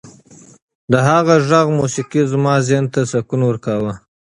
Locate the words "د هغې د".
0.91-1.43